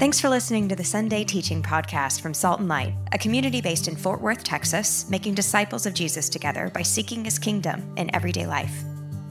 [0.00, 3.86] Thanks for listening to the Sunday Teaching Podcast from Salt and Light, a community based
[3.86, 8.46] in Fort Worth, Texas, making disciples of Jesus together by seeking his kingdom in everyday
[8.46, 8.72] life.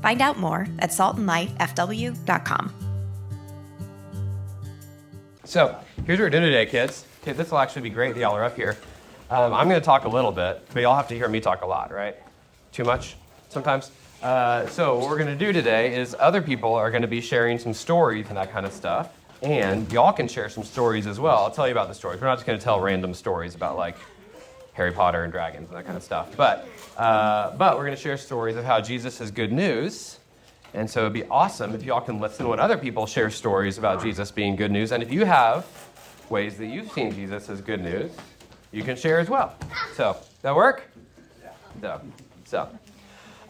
[0.04, 2.74] Find out more at saltandlightfw.com.
[5.44, 7.04] So, here's what we're doing today, kids.
[7.24, 8.78] Okay, this will actually be great y'all are up here.
[9.32, 11.64] Um, I'm going to talk a little bit, but y'all have to hear me talk
[11.64, 12.16] a lot, right?
[12.74, 13.16] Too much
[13.50, 13.90] sometimes?
[14.22, 17.22] Uh, so, what we're going to do today is other people are going to be
[17.22, 19.16] sharing some stories and that kind of stuff.
[19.42, 21.38] And y'all can share some stories as well.
[21.38, 22.20] I'll tell you about the stories.
[22.20, 23.96] We're not just going to tell random stories about like
[24.74, 26.36] Harry Potter and dragons and that kind of stuff.
[26.36, 30.20] But, uh, but we're going to share stories of how Jesus is good news.
[30.74, 34.04] And so it'd be awesome if y'all can listen when other people share stories about
[34.04, 34.92] Jesus being good news.
[34.92, 35.66] And if you have
[36.30, 38.12] ways that you've seen Jesus as good news,
[38.72, 39.56] you can share as well.
[39.96, 40.90] So, that work?
[41.42, 41.52] Yeah.
[41.82, 42.02] So,
[42.46, 42.70] so.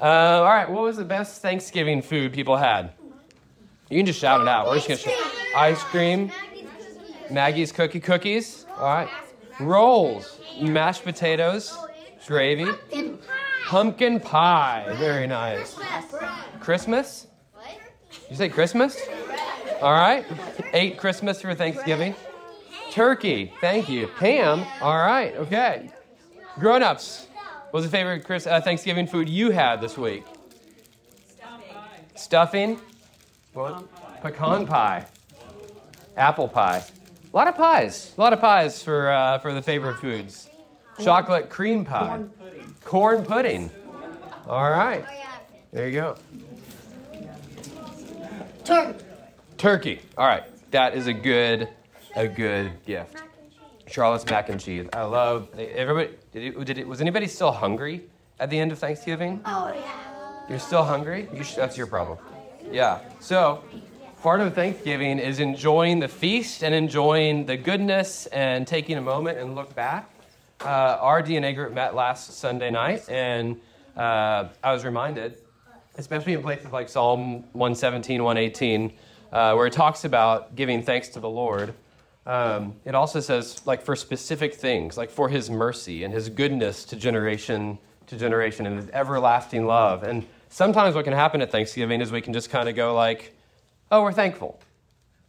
[0.01, 2.93] Uh, all right, what was the best Thanksgiving food people had?
[3.89, 4.67] You can just shout it out.
[4.67, 5.38] We're just gonna shout.
[5.55, 6.31] Ice cream,
[7.29, 8.65] Maggie's cookie cookies.
[8.77, 9.09] All right,
[9.59, 11.77] rolls, mashed potatoes,
[12.27, 12.71] gravy,
[13.67, 14.85] pumpkin pie.
[14.97, 15.77] Very nice.
[16.59, 17.27] Christmas?
[18.29, 18.99] You say Christmas?
[19.81, 20.25] All right.
[20.73, 22.13] Ate Christmas for Thanksgiving.
[22.91, 23.53] Turkey.
[23.61, 24.07] Thank you.
[24.17, 24.65] Ham.
[24.81, 25.35] All right.
[25.35, 25.89] Okay.
[26.59, 27.27] Grown ups.
[27.71, 30.25] What was the favorite Chris, uh, Thanksgiving food you had this week?
[32.15, 32.79] Stuffing.
[33.53, 33.83] What?
[34.21, 35.05] Pecan pie.
[36.19, 36.83] Apple pie.
[37.33, 38.13] A lot of pies.
[38.17, 40.49] A lot of pies for, uh, for the favorite foods.
[41.01, 42.23] Chocolate cream pie.
[42.83, 43.71] Corn pudding.
[44.45, 45.05] All right.
[45.71, 46.17] There you go.
[48.65, 49.05] Turkey.
[49.57, 50.01] Turkey.
[50.17, 50.43] All right.
[50.71, 51.69] That is a good,
[52.15, 53.23] a good gift.
[53.87, 54.87] Charlotte's mac and cheese.
[54.91, 55.47] I love.
[55.57, 56.15] Everybody.
[56.33, 58.03] Did it, did it, was anybody still hungry
[58.39, 59.41] at the end of Thanksgiving?
[59.45, 60.45] Oh yeah.
[60.49, 61.29] You're still hungry?
[61.33, 62.17] You sh- that's your problem.
[62.71, 62.99] Yeah.
[63.19, 63.63] So,
[64.21, 69.37] part of Thanksgiving is enjoying the feast and enjoying the goodness and taking a moment
[69.37, 70.09] and look back.
[70.59, 73.61] Uh, our DNA group met last Sunday night, and
[73.95, 75.37] uh, I was reminded,
[75.97, 78.93] especially in places like Psalm 117, 118,
[79.31, 81.73] uh, where it talks about giving thanks to the Lord.
[82.25, 86.83] Um, it also says, like, for specific things, like for his mercy and his goodness
[86.85, 90.01] to generation to generation and his everlasting love.
[90.01, 93.35] And sometimes what can happen at Thanksgiving is we can just kind of go, like,
[93.91, 94.59] oh, we're thankful.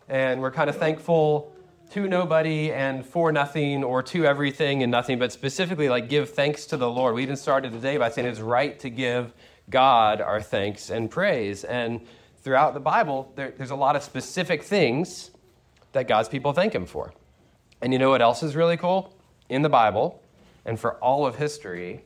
[0.09, 1.53] And we're kind of thankful
[1.93, 6.67] to nobody and for nothing or to everything and nothing, but specifically, like, give thanks
[6.67, 7.15] to the Lord.
[7.15, 9.33] We even started today by saying it's right to give
[9.71, 11.65] God our thanks and praise.
[11.65, 12.01] And
[12.43, 15.31] throughout the Bible, there, there's a lot of specific things
[15.93, 17.13] that God's people thank Him for.
[17.81, 19.15] And you know what else is really cool?
[19.49, 20.23] In the Bible,
[20.65, 22.05] and for all of history,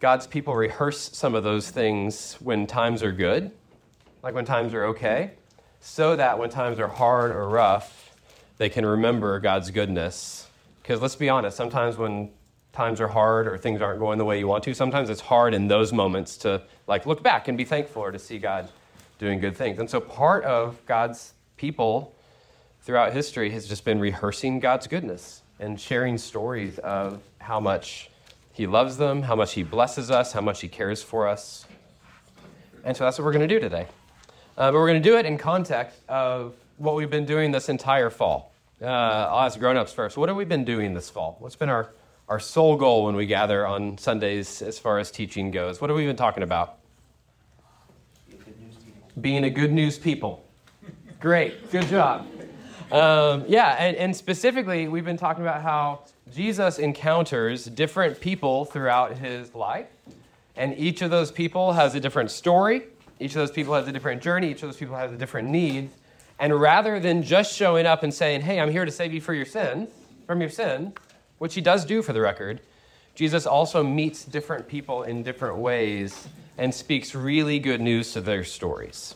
[0.00, 3.52] God's people rehearse some of those things when times are good,
[4.24, 5.32] like when times are okay,
[5.80, 8.16] so that when times are hard or rough,
[8.56, 10.48] they can remember God's goodness.
[10.82, 12.30] Because let's be honest, sometimes when
[12.72, 15.52] times are hard or things aren't going the way you want to, sometimes it's hard
[15.52, 18.70] in those moments to like look back and be thankful or to see God
[19.18, 19.78] doing good things.
[19.78, 22.16] And so part of God's people
[22.80, 28.08] throughout history has just been rehearsing God's goodness and sharing stories of how much
[28.54, 31.66] He loves them, how much He blesses us, how much He cares for us.
[32.84, 33.86] And so that's what we're going to do today.
[34.56, 37.68] Uh, but we're going to do it in context of what we've been doing this
[37.68, 38.52] entire fall.
[38.80, 40.16] Uh, I'll ask grown ups first.
[40.16, 41.36] What have we been doing this fall?
[41.40, 41.90] What's been our,
[42.28, 45.80] our sole goal when we gather on Sundays as far as teaching goes?
[45.80, 46.76] What have we been talking about?
[49.20, 50.44] Being a good news people.
[51.18, 52.26] Great, good job.
[52.92, 59.16] Um, yeah, and, and specifically, we've been talking about how Jesus encounters different people throughout
[59.16, 59.88] his life,
[60.54, 62.84] and each of those people has a different story,
[63.20, 65.48] each of those people has a different journey, each of those people has a different
[65.48, 65.90] need.
[66.38, 69.34] And rather than just showing up and saying, Hey, I'm here to save you for
[69.34, 69.88] your sin,
[70.26, 70.92] from your sin,
[71.38, 72.60] which he does do for the record,
[73.14, 76.26] Jesus also meets different people in different ways
[76.58, 79.14] and speaks really good news to their stories.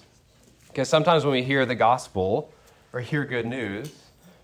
[0.68, 2.52] Because sometimes when we hear the gospel
[2.92, 3.92] or hear good news,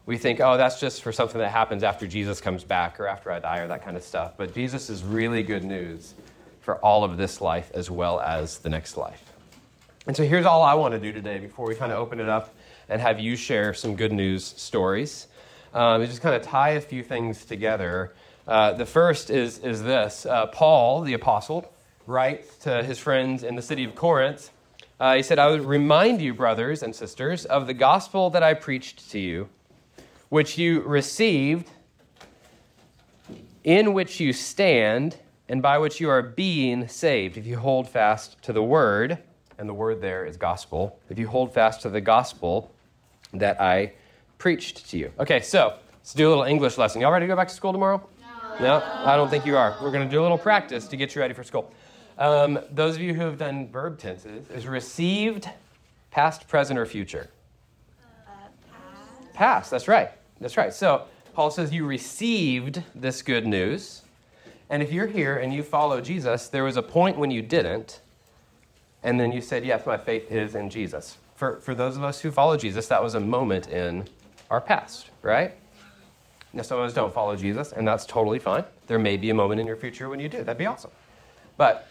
[0.06, 3.31] we think, oh, that's just for something that happens after Jesus comes back or after
[3.31, 4.32] I die or that kind of stuff.
[4.37, 6.14] But Jesus is really good news
[6.61, 9.33] for all of this life as well as the next life.
[10.06, 12.28] And so here's all I want to do today before we kind of open it
[12.28, 12.54] up
[12.90, 15.28] and have you share some good news stories.
[15.72, 18.12] Um, just kind of tie a few things together.
[18.46, 21.72] Uh, the first is, is this uh, Paul, the apostle,
[22.06, 24.50] writes to his friends in the city of Corinth.
[25.00, 28.52] Uh, he said, I would remind you, brothers and sisters, of the gospel that I
[28.52, 29.48] preached to you,
[30.28, 31.70] which you received,
[33.64, 35.16] in which you stand,
[35.48, 39.18] and by which you are being saved, if you hold fast to the word
[39.58, 40.98] and the word there is gospel.
[41.10, 42.70] If you hold fast to the gospel
[43.32, 43.92] that I
[44.38, 45.12] preached to you.
[45.18, 47.00] Okay, so let's do a little English lesson.
[47.00, 48.06] Y'all ready to go back to school tomorrow?
[48.60, 48.78] No.
[48.78, 48.84] no?
[48.84, 49.76] I don't think you are.
[49.82, 51.72] We're going to do a little practice to get you ready for school.
[52.18, 55.48] Um, those of you who have done verb tenses, is received
[56.10, 57.28] past, present, or future?
[58.26, 58.30] Uh,
[58.70, 59.34] past.
[59.34, 60.10] Past, that's right.
[60.40, 60.72] That's right.
[60.72, 64.02] So Paul says you received this good news.
[64.70, 68.00] And if you're here and you follow Jesus, there was a point when you didn't,
[69.04, 71.18] and then you said, Yes, my faith is in Jesus.
[71.36, 74.08] For, for those of us who follow Jesus, that was a moment in
[74.50, 75.54] our past, right?
[76.52, 78.64] Now, some of us don't follow Jesus, and that's totally fine.
[78.86, 80.38] There may be a moment in your future when you do.
[80.38, 80.92] That'd be awesome.
[81.56, 81.88] But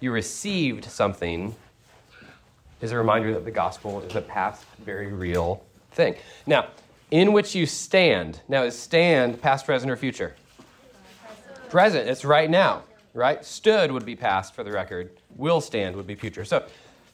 [0.00, 1.54] you received something
[2.80, 6.14] is a reminder that the gospel is a past, very real thing.
[6.46, 6.68] Now,
[7.10, 8.40] in which you stand.
[8.48, 10.34] Now, is stand past, present, or future?
[10.58, 11.70] Present.
[11.70, 12.08] present.
[12.08, 12.82] It's right now,
[13.16, 13.44] right?
[13.44, 15.10] Stood would be past for the record.
[15.36, 16.44] Will stand would be future.
[16.44, 16.64] So,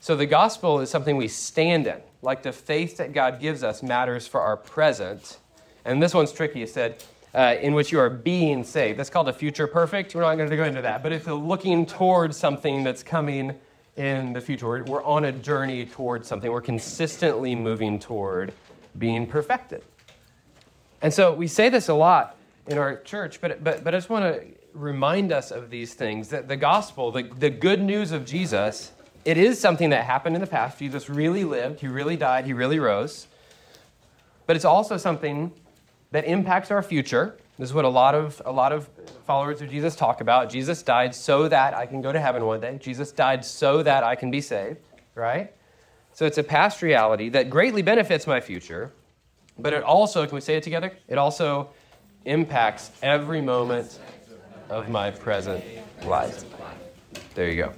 [0.01, 2.01] so the gospel is something we stand in.
[2.23, 5.39] Like the faith that God gives us matters for our present.
[5.85, 6.63] And this one's tricky.
[6.63, 7.03] It said,
[7.35, 8.99] uh, in which you are being saved.
[8.99, 10.15] That's called a future perfect.
[10.15, 11.03] We're not going to go into that.
[11.03, 13.55] But it's looking towards something that's coming
[13.97, 14.67] in the future.
[14.67, 16.51] We're, we're on a journey towards something.
[16.51, 18.53] We're consistently moving toward
[18.99, 19.83] being perfected.
[21.01, 24.11] And so we say this a lot in our church, but, but, but I just
[24.11, 28.25] want to remind us of these things that the gospel, the, the good news of
[28.25, 28.93] Jesus,
[29.25, 30.79] it is something that happened in the past.
[30.79, 33.27] Jesus really lived, he really died, he really rose.
[34.47, 35.53] But it's also something
[36.11, 37.37] that impacts our future.
[37.59, 38.89] This is what a lot of a lot of
[39.27, 40.51] followers of Jesus talk about.
[40.51, 42.79] Jesus died so that I can go to heaven one day.
[42.81, 44.79] Jesus died so that I can be saved,
[45.15, 45.53] right?
[46.13, 48.93] So it's a past reality that greatly benefits my future,
[49.59, 50.93] but it also, can we say it together?
[51.09, 51.71] It also
[52.25, 53.99] impacts every moment
[54.71, 55.65] of my present
[56.05, 56.45] life.
[57.35, 57.73] There you go.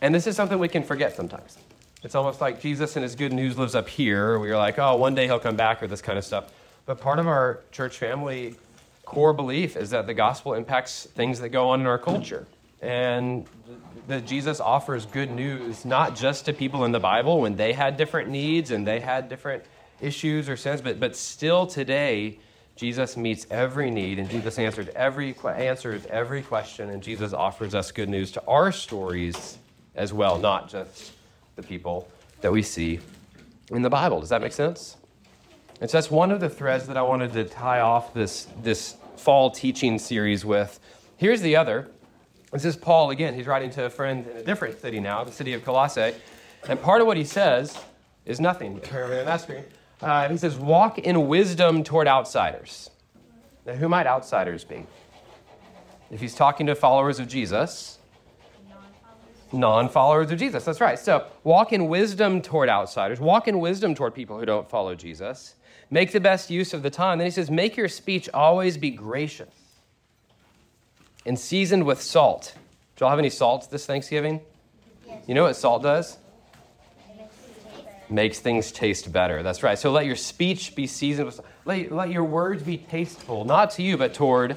[0.00, 1.58] And this is something we can forget sometimes.
[2.02, 4.38] It's almost like Jesus and his good news lives up here.
[4.38, 6.50] We are like, oh, one day he'll come back or this kind of stuff.
[6.86, 8.54] But part of our church family
[9.04, 12.46] core belief is that the gospel impacts things that go on in our culture
[12.80, 13.46] and
[14.08, 17.96] that Jesus offers good news not just to people in the Bible when they had
[17.96, 19.62] different needs and they had different
[20.00, 22.38] issues or sins, but, but still today,
[22.80, 27.92] Jesus meets every need and Jesus answered every, answers every question, and Jesus offers us
[27.92, 29.58] good news to our stories
[29.94, 31.12] as well, not just
[31.56, 32.08] the people
[32.40, 32.98] that we see
[33.70, 34.18] in the Bible.
[34.18, 34.96] Does that make sense?
[35.82, 38.96] And so that's one of the threads that I wanted to tie off this, this
[39.14, 40.80] fall teaching series with.
[41.18, 41.90] Here's the other
[42.50, 43.34] this is Paul again.
[43.34, 46.14] He's writing to a friend in a different city now, the city of Colossae.
[46.66, 47.78] And part of what he says
[48.24, 48.80] is nothing.
[49.20, 49.64] on that screen.
[50.02, 52.90] Uh, he says, Walk in wisdom toward outsiders.
[53.66, 54.86] Now, who might outsiders be?
[56.10, 57.98] If he's talking to followers of Jesus,
[59.52, 60.64] non followers of Jesus.
[60.64, 60.98] That's right.
[60.98, 63.20] So, walk in wisdom toward outsiders.
[63.20, 65.54] Walk in wisdom toward people who don't follow Jesus.
[65.90, 67.18] Make the best use of the time.
[67.18, 69.48] Then he says, Make your speech always be gracious
[71.26, 72.54] and seasoned with salt.
[72.96, 74.40] Do y'all have any salt this Thanksgiving?
[75.06, 75.24] Yes.
[75.26, 76.18] You know what salt does?
[78.10, 79.42] Makes things taste better.
[79.42, 79.78] That's right.
[79.78, 83.82] So let your speech be seasoned with let, let your words be tasteful, not to
[83.82, 84.56] you, but toward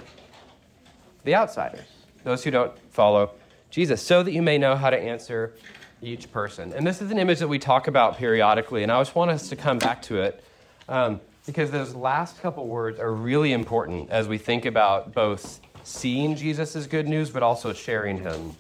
[1.23, 1.85] the outsiders,
[2.23, 3.31] those who don't follow
[3.69, 5.53] Jesus, so that you may know how to answer
[6.01, 6.73] each person.
[6.73, 9.49] And this is an image that we talk about periodically, and I just want us
[9.49, 10.43] to come back to it
[10.89, 16.35] um, because those last couple words are really important as we think about both seeing
[16.35, 18.55] Jesus as good news, but also sharing him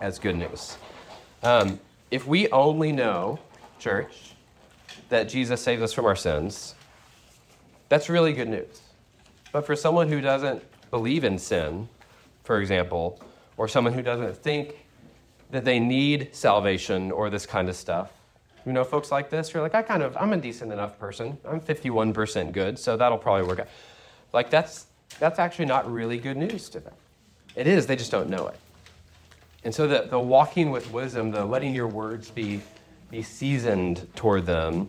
[0.00, 0.76] as good news.
[1.42, 3.38] Um, if we only know,
[3.82, 4.34] church,
[5.08, 6.74] that Jesus saves us from our sins,
[7.88, 8.80] that's really good news.
[9.50, 11.88] But for someone who doesn't believe in sin,
[12.44, 13.20] for example,
[13.56, 14.86] or someone who doesn't think
[15.50, 18.12] that they need salvation or this kind of stuff,
[18.64, 21.36] you know, folks like this, you're like, I kind of, I'm a decent enough person.
[21.44, 23.68] I'm 51% good, so that'll probably work out.
[24.32, 24.86] Like, that's,
[25.18, 26.94] that's actually not really good news to them.
[27.56, 28.58] It is, they just don't know it.
[29.64, 32.62] And so the, the walking with wisdom, the letting your words be,
[33.12, 34.88] be seasoned toward them,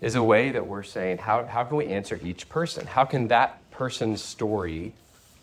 [0.00, 2.86] is a way that we're saying, how, how can we answer each person?
[2.86, 4.94] How can that person's story,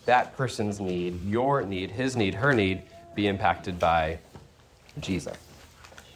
[0.06, 2.82] that person's need, your need, his need, her need,
[3.14, 4.18] be impacted by
[5.00, 5.38] Jesus?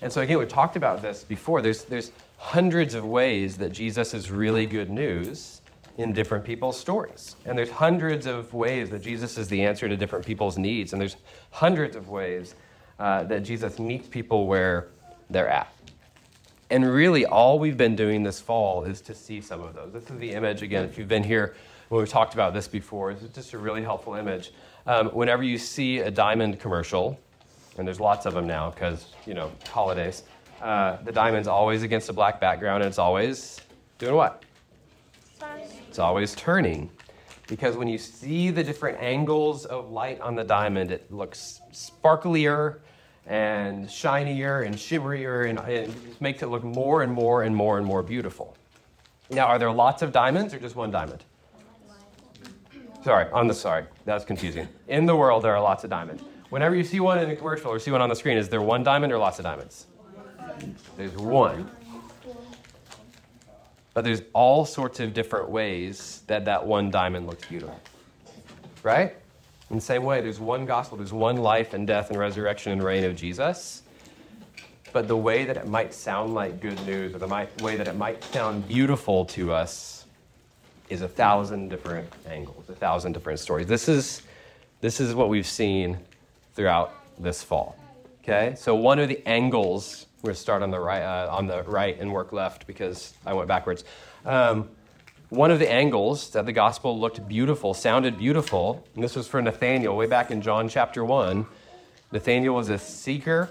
[0.02, 1.62] And so, again, we've talked about this before.
[1.62, 5.62] There's, there's hundreds of ways that Jesus is really good news
[6.00, 7.36] in different people's stories.
[7.46, 10.94] And there's hundreds of ways that Jesus is the answer to different people's needs.
[10.94, 11.18] And there's
[11.52, 12.56] hundreds of ways
[12.98, 14.88] uh, that Jesus meets people where
[15.30, 15.72] they're at.
[16.70, 19.94] And really, all we've been doing this fall is to see some of those.
[19.94, 21.56] This is the image, again, if you've been here
[21.90, 24.52] when we've talked about this before, it's just a really helpful image.
[24.88, 27.20] Um, whenever you see a diamond commercial,
[27.78, 30.24] and there's lots of them now because, you know, holidays,
[30.62, 33.60] Uh, the diamond's always against a black background, and it's always
[34.00, 34.44] doing what?
[35.90, 36.90] It's always turning.
[37.48, 42.80] Because when you see the different angles of light on the diamond, it looks sparklier
[43.28, 47.86] and shinier and shimmerier, and it makes it look more and more and more and
[47.86, 48.56] more beautiful.
[49.30, 51.24] Now, are there lots of diamonds or just one diamond?
[53.04, 54.68] Sorry, on the sorry, that's confusing.
[54.88, 56.24] In the world, there are lots of diamonds.
[56.50, 58.62] Whenever you see one in a commercial or see one on the screen, is there
[58.62, 59.88] one diamond or lots of diamonds?
[60.98, 61.70] There's one.
[63.94, 67.80] But there's all sorts of different ways that that one diamond looks beautiful.
[68.84, 69.16] Right?
[69.70, 72.84] In the same way, there's one gospel, there's one life and death and resurrection and
[72.84, 73.82] reign of Jesus.
[74.94, 77.96] But the way that it might sound like good news or the way that it
[77.96, 80.06] might sound beautiful to us
[80.90, 83.68] is a thousand different angles, a thousand different stories.
[83.68, 84.22] This is,
[84.82, 85.98] this is what we've seen
[86.54, 87.76] throughout this fall.
[88.24, 88.54] Okay?
[88.56, 91.62] So, one of the angles we're going to start on the right, uh, on the
[91.64, 93.84] right and work left because I went backwards.
[94.26, 94.70] Um,
[95.36, 99.42] one of the angles that the gospel looked beautiful, sounded beautiful, and this was for
[99.42, 101.46] Nathaniel way back in John chapter 1.
[102.14, 103.50] Nathaniel was a seeker.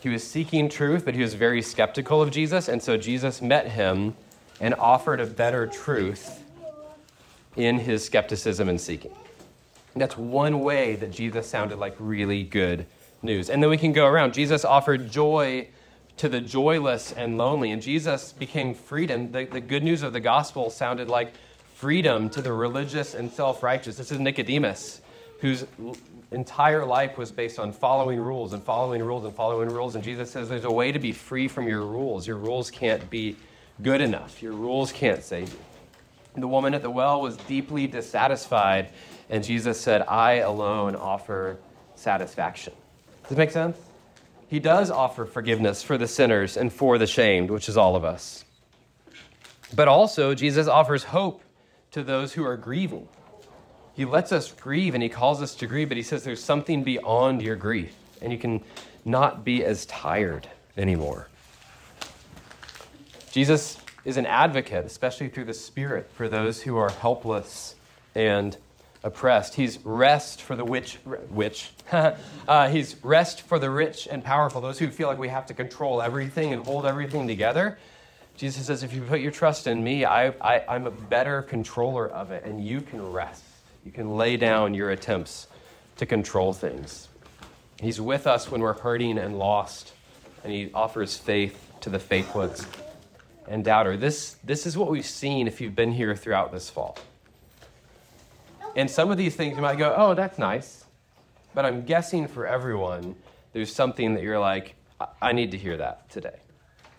[0.00, 3.68] He was seeking truth, but he was very skeptical of Jesus, and so Jesus met
[3.68, 4.16] him
[4.58, 6.42] and offered a better truth
[7.56, 9.14] in his skepticism and seeking.
[9.92, 12.86] And that's one way that Jesus sounded like really good
[13.22, 13.50] news.
[13.50, 14.32] And then we can go around.
[14.32, 15.68] Jesus offered joy
[16.18, 17.70] to the joyless and lonely.
[17.70, 19.32] And Jesus became freedom.
[19.32, 21.32] The, the good news of the gospel sounded like
[21.74, 23.96] freedom to the religious and self righteous.
[23.96, 25.00] This is Nicodemus,
[25.40, 25.64] whose
[26.30, 29.94] entire life was based on following rules and following rules and following rules.
[29.94, 32.26] And Jesus says there's a way to be free from your rules.
[32.26, 33.36] Your rules can't be
[33.82, 35.58] good enough, your rules can't save you.
[36.34, 38.90] And the woman at the well was deeply dissatisfied,
[39.30, 41.58] and Jesus said, I alone offer
[41.94, 42.72] satisfaction.
[43.22, 43.76] Does this make sense?
[44.48, 48.04] He does offer forgiveness for the sinners and for the shamed, which is all of
[48.04, 48.44] us.
[49.74, 51.42] But also, Jesus offers hope
[51.92, 53.08] to those who are grieving.
[53.94, 56.82] He lets us grieve and he calls us to grieve, but he says there's something
[56.82, 58.62] beyond your grief, and you can
[59.04, 61.28] not be as tired anymore.
[63.30, 67.74] Jesus is an advocate, especially through the Spirit, for those who are helpless
[68.14, 68.56] and
[69.02, 69.54] oppressed.
[69.54, 70.98] He's rest for the witch,
[71.30, 71.70] witch.
[71.92, 75.54] uh, he's rest for the rich and powerful, those who feel like we have to
[75.54, 77.78] control everything and hold everything together.
[78.36, 82.08] Jesus says, if you put your trust in me, I, I, I'm a better controller
[82.08, 83.42] of it, and you can rest.
[83.84, 85.48] You can lay down your attempts
[85.96, 87.08] to control things.
[87.80, 89.92] He's with us when we're hurting and lost,
[90.44, 92.64] and he offers faith to the faithless
[93.48, 93.96] and doubter.
[93.96, 96.96] This, this is what we've seen if you've been here throughout this fall.
[98.76, 100.84] And some of these things you might go, oh, that's nice.
[101.54, 103.16] But I'm guessing for everyone,
[103.52, 104.74] there's something that you're like,
[105.20, 106.36] I need to hear that today.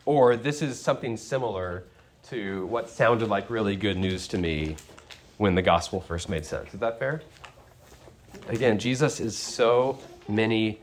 [0.05, 1.83] Or this is something similar
[2.29, 4.75] to what sounded like really good news to me
[5.37, 6.73] when the gospel first made sense.
[6.73, 7.21] Is that fair?
[8.47, 10.79] Again, Jesus is so many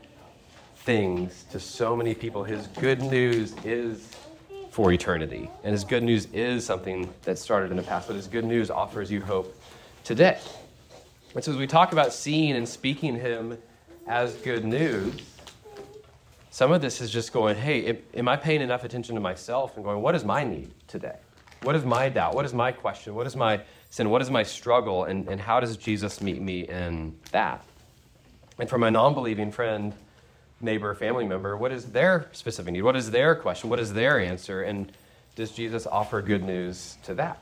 [0.77, 2.43] things to so many people.
[2.43, 4.09] His good news is
[4.71, 5.49] for eternity.
[5.63, 8.69] And his good news is something that started in the past, but his good news
[8.69, 9.59] offers you hope
[10.03, 10.37] today.
[11.35, 13.57] And so as we talk about seeing and speaking him
[14.07, 15.13] as good news,
[16.49, 19.83] some of this is just going, hey, am I paying enough attention to myself and
[19.83, 21.17] going, what is my need today?
[21.61, 22.33] What is my doubt?
[22.33, 23.13] What is my question?
[23.13, 24.09] What is my sin?
[24.09, 25.03] What is my struggle?
[25.03, 27.63] And, and how does Jesus meet me in that?
[28.59, 29.93] And from my non believing friend,
[30.61, 32.81] neighbor, family member, what is their specific need?
[32.81, 33.69] What is their question?
[33.69, 34.63] What is their answer?
[34.63, 34.91] And
[35.35, 37.39] does Jesus offer good news to that?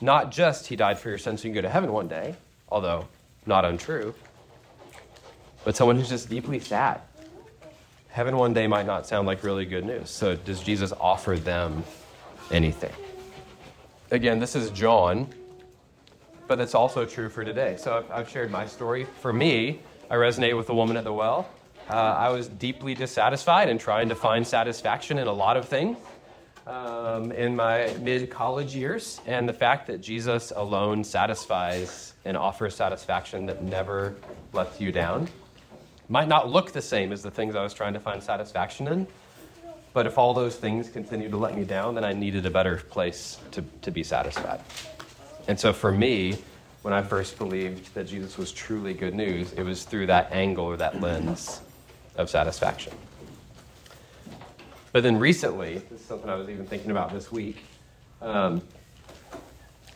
[0.00, 2.36] Not just he died for your sins so you can go to heaven one day,
[2.68, 3.08] although
[3.46, 4.14] not untrue,
[5.64, 7.00] but someone who's just deeply sad.
[8.08, 10.10] Heaven one day might not sound like really good news.
[10.10, 11.82] So, does Jesus offer them
[12.50, 12.92] anything?
[14.10, 15.28] Again, this is John,
[16.46, 17.76] but it's also true for today.
[17.78, 19.06] So, I've shared my story.
[19.20, 19.80] For me,
[20.10, 21.48] I resonate with the woman at the well.
[21.88, 25.96] Uh, I was deeply dissatisfied and trying to find satisfaction in a lot of things
[26.66, 29.20] um, in my mid college years.
[29.26, 34.14] And the fact that Jesus alone satisfies and offers satisfaction that never
[34.52, 35.28] lets you down
[36.08, 39.06] might not look the same as the things I was trying to find satisfaction in.
[39.92, 42.76] But if all those things continue to let me down, then I needed a better
[42.76, 44.60] place to, to be satisfied.
[45.48, 46.38] And so for me,
[46.82, 50.64] when I first believed that Jesus was truly good news, it was through that angle
[50.64, 51.60] or that lens
[52.16, 52.92] of satisfaction.
[54.92, 57.64] But then recently, this is something I was even thinking about this week,
[58.20, 58.60] um,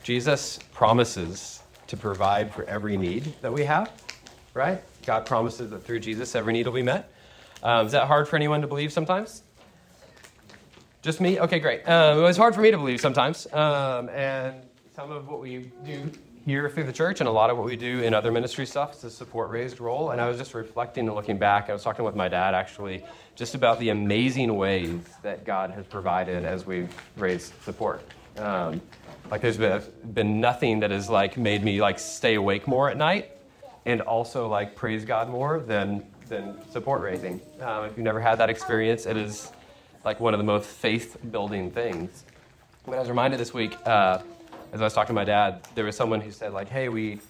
[0.03, 3.91] Jesus promises to provide for every need that we have,
[4.55, 4.83] right?
[5.05, 7.13] God promises that through Jesus, every need will be met.
[7.63, 9.43] Um, is that hard for anyone to believe sometimes?
[11.03, 11.39] Just me?
[11.41, 11.87] Okay, great.
[11.89, 13.47] Um, it was hard for me to believe sometimes.
[13.53, 14.57] Um, and
[14.95, 16.11] some of what we do
[16.47, 18.95] here through the church and a lot of what we do in other ministry stuff
[18.95, 20.13] is to support raised role.
[20.13, 21.69] And I was just reflecting and looking back.
[21.69, 23.05] I was talking with my dad actually
[23.37, 28.03] just about the amazing ways that God has provided as we've raised support.
[28.39, 28.81] Um,
[29.31, 32.97] like there's been, been nothing that has like made me like stay awake more at
[32.97, 33.31] night
[33.85, 37.41] and also like praise God more than than support raising.
[37.61, 39.53] Um, if you've never had that experience, it is
[40.05, 42.25] like one of the most faith building things.
[42.85, 44.19] But I was reminded this week, uh,
[44.73, 47.21] as I was talking to my dad, there was someone who said, like, hey, we,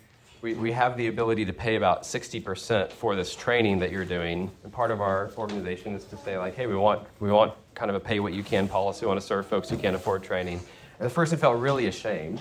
[0.43, 4.51] we, we have the ability to pay about 60% for this training that you're doing.
[4.63, 7.91] And part of our organization is to say, like, hey, we want, we want kind
[7.91, 9.05] of a pay what you can policy.
[9.05, 10.61] We want to serve folks who can't afford training.
[10.99, 12.41] And the person felt really ashamed.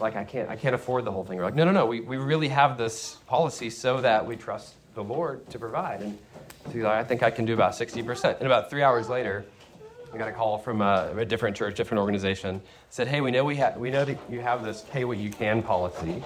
[0.00, 1.38] Like, I can't, I can't afford the whole thing.
[1.38, 4.74] We're like, no, no, no, we, we really have this policy so that we trust
[4.94, 6.02] the Lord to provide.
[6.02, 6.18] And
[6.72, 8.36] so like, I think I can do about 60%.
[8.36, 9.44] And about three hours later,
[10.12, 12.62] I got a call from a, a different church, different organization.
[12.90, 15.30] Said, "Hey, we know we have we know that you have this pay what you
[15.30, 16.22] can policy.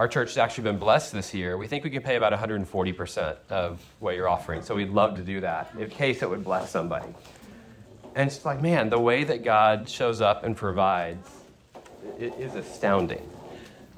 [0.00, 1.58] Our church has actually been blessed this year.
[1.58, 4.62] We think we can pay about 140 percent of what you're offering.
[4.62, 7.12] So we'd love to do that in case it would bless somebody."
[8.14, 11.28] And it's like, man, the way that God shows up and provides
[12.18, 13.28] is astounding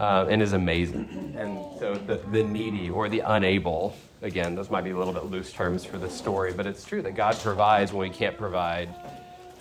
[0.00, 1.36] uh, and is amazing.
[1.38, 5.26] And so the, the needy or the unable, again, those might be a little bit
[5.26, 8.88] loose terms for this story, but it's true that God provides when we can't provide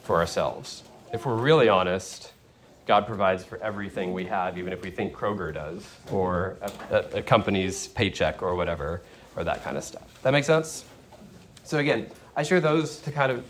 [0.02, 0.82] for ourselves.
[1.14, 2.32] If we're really honest,
[2.92, 6.58] God provides for everything we have, even if we think Kroger does, or
[6.90, 9.02] a, a, company's paycheck, or whatever,
[9.38, 10.22] or that kind of stuff.
[10.24, 10.84] That makes sense?
[11.64, 13.46] So, again, I share those to kind of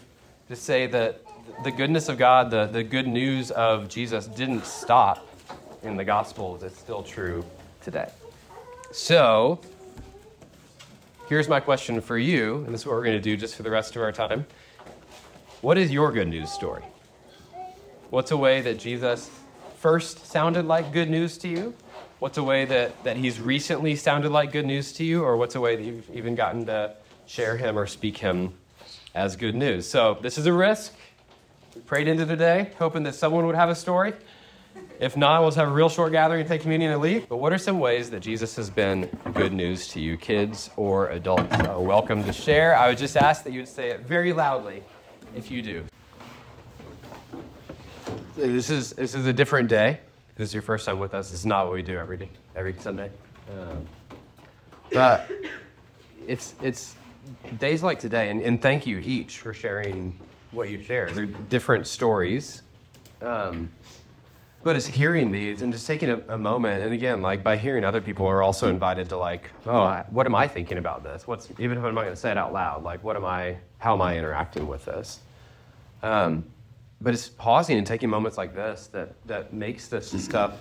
[0.47, 1.21] just say that
[1.63, 5.27] the goodness of God, the, the good news of Jesus didn't stop
[5.81, 6.61] in the Gospels.
[6.61, 7.43] It's still true
[7.81, 8.11] today.
[8.91, 9.59] So,
[11.29, 13.63] here's my question for you, and this is what we're going to do just for
[13.63, 14.45] the rest of our time.
[15.61, 16.83] What is your good news story?
[18.11, 19.31] What's a way that Jesus
[19.77, 21.73] first sounded like good news to you?
[22.19, 25.23] What's a way that, that he's recently sounded like good news to you?
[25.23, 26.93] Or what's a way that you've even gotten to
[27.25, 28.53] share him or speak him
[29.15, 29.87] as good news?
[29.87, 30.93] So, this is a risk.
[31.73, 34.11] We prayed into today, hoping that someone would have a story.
[34.99, 37.29] If not, we'll just have a real short gathering, and take communion, and leave.
[37.29, 41.07] But what are some ways that Jesus has been good news to you, kids or
[41.11, 41.53] adults?
[41.53, 42.75] Uh, welcome to share.
[42.75, 44.83] I would just ask that you would say it very loudly
[45.33, 45.85] if you do.
[48.35, 49.99] This is this is a different day.
[50.35, 51.31] This is your first time with us.
[51.31, 53.11] This is not what we do every day, every Sunday.
[53.51, 53.85] Um,
[54.93, 55.29] but
[56.27, 56.95] it's it's
[57.59, 60.17] days like today, and, and thank you each for sharing
[60.51, 61.11] what you share.
[61.11, 62.61] They're different stories.
[63.21, 63.69] Um,
[64.63, 67.83] but it's hearing these and just taking a, a, moment, and again, like by hearing
[67.83, 71.27] other people, are also invited to like, oh, I, what am I thinking about this?
[71.27, 73.57] What's even if I'm not going to say it out loud, like, what am I?
[73.79, 75.19] How am I interacting with this?
[76.03, 76.45] Um,
[77.01, 80.53] but it's pausing and taking moments like this that that makes this stuff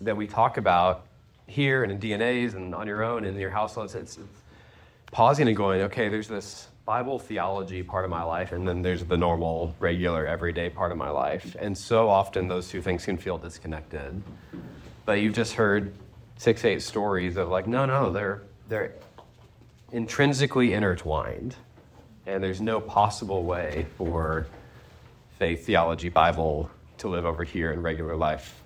[0.00, 1.04] that we talk about
[1.46, 3.86] here and in DNAs and on your own and in your household.
[3.86, 4.18] It's, it's
[5.10, 9.04] pausing and going, okay, there's this Bible theology part of my life, and then there's
[9.04, 11.56] the normal, regular, everyday part of my life.
[11.58, 14.22] And so often those two things can feel disconnected.
[15.04, 15.92] But you've just heard
[16.36, 18.94] six, eight stories of like, no, no, they're they're
[19.92, 21.56] intrinsically intertwined,
[22.26, 24.46] and there's no possible way for
[25.38, 28.60] faith, theology, Bible to live over here in regular life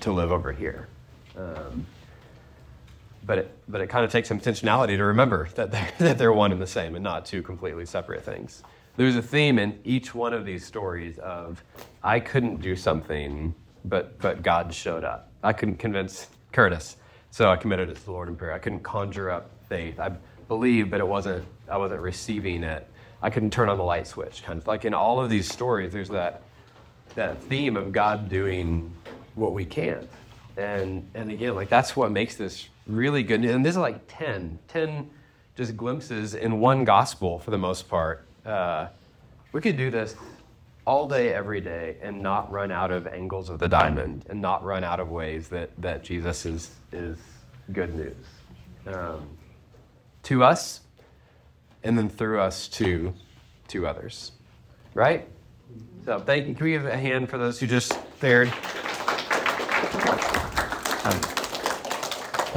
[0.00, 0.88] to live over here.
[1.36, 1.86] Um,
[3.24, 6.32] but it, but it kind of takes some intentionality to remember that they're, that they're
[6.32, 8.62] one and the same and not two completely separate things.
[8.96, 11.62] There's a theme in each one of these stories of
[12.02, 13.54] I couldn't do something,
[13.84, 15.30] but but God showed up.
[15.42, 16.96] I couldn't convince Curtis,
[17.30, 18.52] so I committed it to the Lord in prayer.
[18.52, 20.00] I couldn't conjure up faith.
[20.00, 20.12] I
[20.48, 21.44] believed, but it wasn't.
[21.68, 22.88] I wasn't receiving it.
[23.26, 24.44] I couldn't turn on the light switch.
[24.44, 26.42] Kind of like in all of these stories, there's that
[27.16, 28.92] that theme of God doing
[29.34, 30.08] what we can't.
[30.56, 33.44] And and again, like that's what makes this really good.
[33.44, 35.10] And this is like 10, 10
[35.56, 38.24] just glimpses in one gospel for the most part.
[38.44, 38.86] Uh,
[39.50, 40.14] we could do this
[40.86, 44.62] all day, every day, and not run out of angles of the diamond and not
[44.62, 47.18] run out of ways that, that Jesus is, is
[47.72, 48.14] good news.
[48.86, 49.26] Um,
[50.22, 50.82] to us,
[51.86, 53.14] and then through us to,
[53.68, 54.32] to others.
[54.94, 55.28] Right?
[56.04, 56.54] So thank you.
[56.54, 58.52] Can we give a hand for those who just stared?
[61.04, 61.20] Um,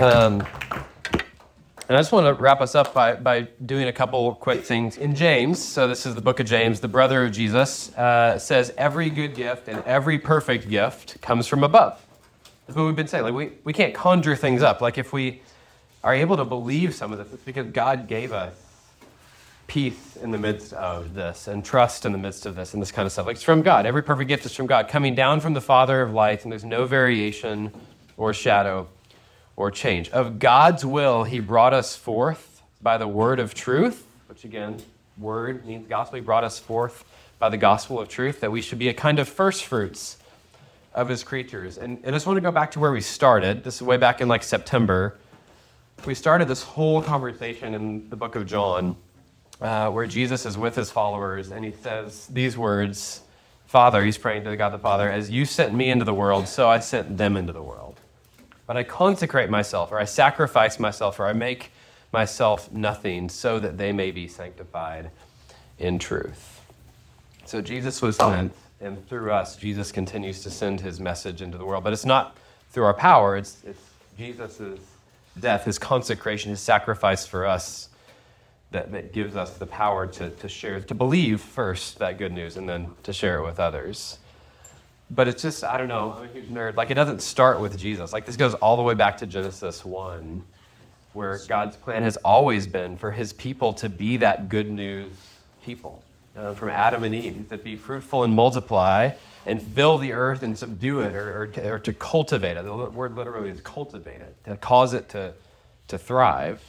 [0.03, 0.47] um,
[1.87, 4.97] and I just want to wrap us up by, by doing a couple quick things.
[4.97, 8.71] In James, so this is the book of James, the brother of Jesus, uh, says,
[8.77, 12.05] Every good gift and every perfect gift comes from above.
[12.67, 13.23] That's what we've been saying.
[13.23, 14.81] Like, we, we can't conjure things up.
[14.81, 15.41] Like, if we
[16.03, 18.53] are able to believe some of this, it's because God gave us
[19.69, 22.91] peace in the midst of this and trust in the midst of this and this
[22.91, 23.27] kind of stuff.
[23.27, 23.85] Like it's from God.
[23.85, 26.65] Every perfect gift is from God, coming down from the Father of lights, and there's
[26.65, 27.71] no variation
[28.17, 28.89] or shadow
[29.55, 30.09] or change.
[30.09, 34.81] Of God's will, He brought us forth by the word of truth, which again,
[35.17, 36.15] word means gospel.
[36.15, 37.05] He brought us forth
[37.37, 40.17] by the gospel of truth, that we should be a kind of first fruits
[40.93, 41.77] of His creatures.
[41.77, 43.63] And, and I just want to go back to where we started.
[43.63, 45.17] This is way back in like September.
[46.05, 48.95] We started this whole conversation in the book of John
[49.61, 53.21] uh, where Jesus is with his followers and he says these words
[53.69, 56.67] Father, he's praying to God the Father, as you sent me into the world, so
[56.67, 57.99] I sent them into the world.
[58.65, 61.71] But I consecrate myself, or I sacrifice myself, or I make
[62.11, 65.11] myself nothing so that they may be sanctified
[65.77, 66.61] in truth.
[67.45, 71.65] So Jesus was sent, and through us, Jesus continues to send his message into the
[71.65, 71.83] world.
[71.83, 72.37] But it's not
[72.71, 73.81] through our power, it's, it's
[74.17, 74.79] Jesus'
[75.39, 77.88] death, his consecration, his sacrifice for us
[78.71, 82.57] that, that gives us the power to, to share, to believe first that good news
[82.57, 84.19] and then to share it with others.
[85.11, 86.75] But it's just, I don't know, I'm a huge nerd.
[86.75, 88.13] Like, it doesn't start with Jesus.
[88.13, 90.43] Like, this goes all the way back to Genesis 1,
[91.13, 95.11] where God's plan has always been for his people to be that good news
[95.63, 96.03] people.
[96.37, 99.09] Uh, from Adam and Eve, to be fruitful and multiply
[99.45, 102.63] and fill the earth and subdue it or, or, to, or to cultivate it.
[102.63, 105.33] The word literally is cultivate it, to cause it to,
[105.87, 106.61] to thrive.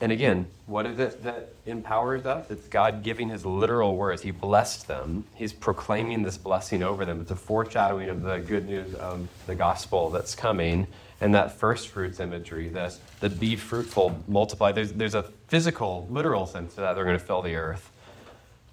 [0.00, 2.48] And again, what is it that empowers us?
[2.50, 4.22] It's God giving his literal words.
[4.22, 5.24] He blessed them.
[5.34, 7.20] He's proclaiming this blessing over them.
[7.20, 10.86] It's a foreshadowing of the good news of the gospel that's coming.
[11.20, 14.70] And that first fruits imagery, the, the be fruitful, multiply.
[14.70, 17.90] There's, there's a physical, literal sense to that they're going to fill the earth.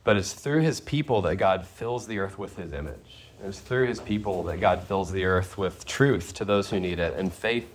[0.03, 3.25] But it's through his people that God fills the earth with his image.
[3.43, 6.99] It's through his people that God fills the earth with truth to those who need
[6.99, 7.67] it and faith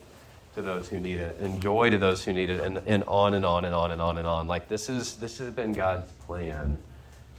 [0.55, 3.35] to those who need it and joy to those who need it and, and on
[3.35, 4.47] and on and on and on and on.
[4.47, 6.77] Like this is this has been god's plan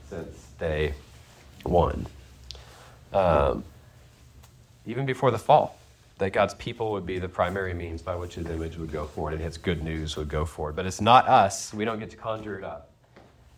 [0.09, 0.93] since day
[1.63, 2.07] one.
[3.13, 3.63] Um,
[4.85, 5.77] even before the fall
[6.21, 9.33] that god's people would be the primary means by which his image would go forward
[9.33, 10.75] and his good news would go forward.
[10.75, 11.73] But it's not us.
[11.73, 12.91] We don't get to conjure it up.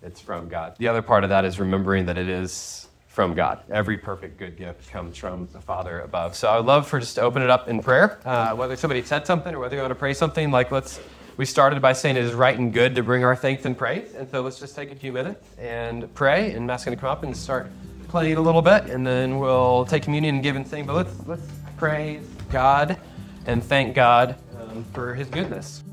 [0.01, 0.75] It's from god.
[0.77, 3.61] The other part of that is remembering that it is from God.
[3.69, 6.35] Every perfect good gift comes from the Father above.
[6.35, 8.19] So I would love for just to open it up in prayer.
[8.25, 10.99] Uh, whether somebody said something or whether you want to pray something, like let's.
[11.35, 14.13] We started by saying it is right and good to bring our thanks and praise,
[14.13, 16.51] and so let's just take a few minutes and pray.
[16.51, 17.71] And Matt's going to come up and start
[18.07, 20.85] playing a little bit, and then we'll take communion and give and sing.
[20.85, 21.47] But let's let's
[21.77, 22.97] praise God
[23.47, 25.83] and thank God um, for His goodness.